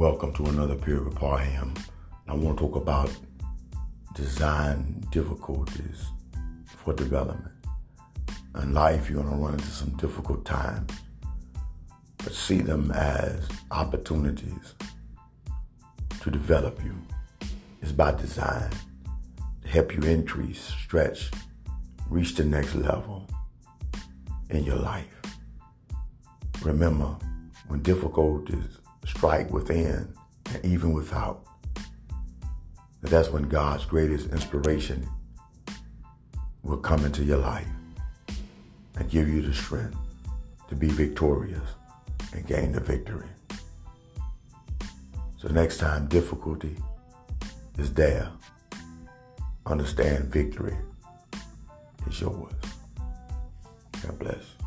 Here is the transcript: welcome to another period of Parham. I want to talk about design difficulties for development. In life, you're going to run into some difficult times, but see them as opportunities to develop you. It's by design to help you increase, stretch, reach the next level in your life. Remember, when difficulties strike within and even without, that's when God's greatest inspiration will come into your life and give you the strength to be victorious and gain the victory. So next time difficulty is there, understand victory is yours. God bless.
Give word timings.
welcome 0.00 0.32
to 0.32 0.46
another 0.46 0.76
period 0.76 1.06
of 1.06 1.14
Parham. 1.14 1.74
I 2.26 2.32
want 2.32 2.56
to 2.56 2.64
talk 2.64 2.76
about 2.76 3.14
design 4.14 5.04
difficulties 5.10 6.06
for 6.64 6.94
development. 6.94 7.52
In 8.62 8.72
life, 8.72 9.10
you're 9.10 9.22
going 9.22 9.34
to 9.34 9.44
run 9.44 9.52
into 9.52 9.66
some 9.66 9.90
difficult 9.98 10.46
times, 10.46 10.90
but 12.16 12.32
see 12.32 12.62
them 12.62 12.90
as 12.92 13.46
opportunities 13.72 14.74
to 16.22 16.30
develop 16.30 16.82
you. 16.82 16.96
It's 17.82 17.92
by 17.92 18.12
design 18.12 18.70
to 19.60 19.68
help 19.68 19.94
you 19.94 20.00
increase, 20.04 20.62
stretch, 20.82 21.30
reach 22.08 22.36
the 22.36 22.44
next 22.46 22.74
level 22.74 23.26
in 24.48 24.64
your 24.64 24.76
life. 24.76 25.20
Remember, 26.62 27.18
when 27.68 27.82
difficulties 27.82 28.78
strike 29.10 29.50
within 29.50 30.12
and 30.52 30.64
even 30.64 30.92
without, 30.92 31.44
that's 33.02 33.28
when 33.28 33.48
God's 33.48 33.84
greatest 33.84 34.30
inspiration 34.30 35.08
will 36.62 36.78
come 36.78 37.04
into 37.04 37.24
your 37.24 37.38
life 37.38 37.66
and 38.96 39.10
give 39.10 39.28
you 39.28 39.42
the 39.42 39.52
strength 39.52 39.96
to 40.68 40.74
be 40.74 40.88
victorious 40.88 41.68
and 42.32 42.46
gain 42.46 42.72
the 42.72 42.80
victory. 42.80 43.28
So 45.38 45.48
next 45.48 45.78
time 45.78 46.06
difficulty 46.06 46.76
is 47.78 47.92
there, 47.92 48.28
understand 49.66 50.26
victory 50.26 50.76
is 52.06 52.20
yours. 52.20 52.52
God 54.02 54.18
bless. 54.18 54.59